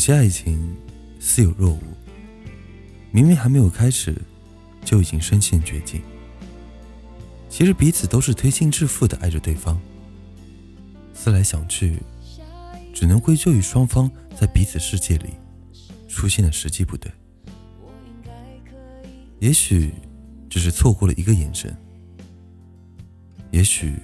[0.00, 0.74] 有些爱情
[1.18, 1.82] 似有若无，
[3.12, 4.16] 明明还没有开始，
[4.82, 6.00] 就已经深陷绝境。
[7.50, 9.78] 其实彼此都是推心置腹的爱着对方，
[11.12, 11.98] 思来想去，
[12.94, 15.34] 只能归咎于双方在彼此世界里
[16.08, 17.12] 出现的时机不对。
[19.38, 19.92] 也许
[20.48, 21.76] 只是错过了一个眼神，
[23.50, 23.96] 也许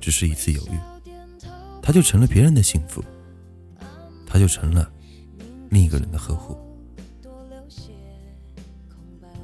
[0.00, 1.08] 只是一次犹豫，
[1.80, 3.00] 他就成了别人的幸福，
[4.26, 4.90] 他就成了
[5.70, 6.58] 另一个人的呵护。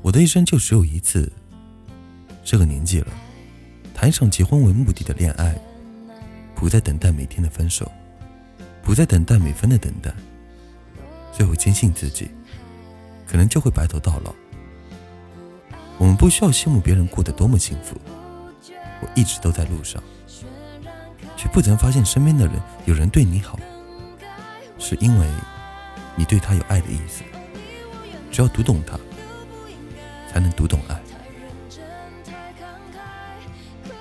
[0.03, 1.33] 我的一生就只有一次，
[2.45, 3.09] 这个年纪了。
[3.95, 5.59] 谈一场结婚为目的的恋爱，
[6.55, 7.91] 不再等待每天的分手，
[8.83, 10.15] 不再等待每分的等待，
[11.33, 12.31] 最后坚信自己，
[13.27, 14.34] 可能就会白头到老。
[15.97, 17.97] 我们不需要羡慕别人过得多么幸福，
[19.01, 20.03] 我一直都在路上，
[21.39, 23.59] 却不曾发现身边的人有人对你好，
[24.79, 25.27] 是因为
[26.16, 27.23] 你对他有爱的意思。
[28.33, 28.98] 只要读懂他，
[30.31, 31.00] 才能读懂爱。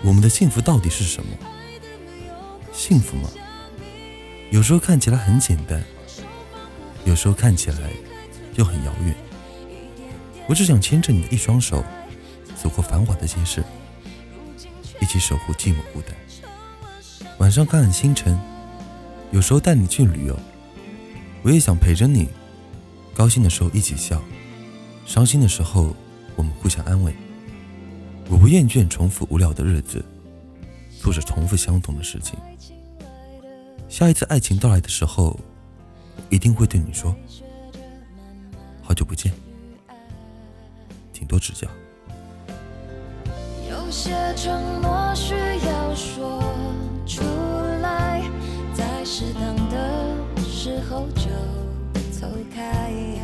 [0.03, 1.35] 我们的幸福到底是什么？
[2.73, 3.29] 幸福吗？
[4.51, 5.83] 有时候看起来很简单，
[7.03, 7.89] 有时候看起来
[8.55, 9.15] 又很遥远。
[10.47, 11.83] 我只想牵着你的一双手，
[12.55, 13.63] 走过繁华的街市，
[15.01, 16.13] 一起守护寂寞孤单。
[17.39, 18.39] 晚上看看星辰，
[19.31, 20.37] 有时候带你去旅游。
[21.45, 22.27] 我也想陪着你，
[23.13, 24.19] 高兴的时候一起笑，
[25.05, 25.95] 伤心的时候
[26.35, 27.13] 我们互相安慰。
[28.27, 30.03] 我不厌倦重复无聊的日子，
[30.99, 32.35] 做着重复相同的事情。
[33.87, 35.39] 下一次爱情到来的时候，
[36.31, 37.15] 一定会对你说
[38.81, 39.31] ：“好久不见，
[41.13, 41.67] 请多指教。”
[43.69, 46.41] 有些承诺需要说
[47.05, 47.21] 出
[47.83, 48.27] 来，
[48.73, 49.64] 在适当
[50.65, 51.29] 时候就
[52.11, 53.14] 走开。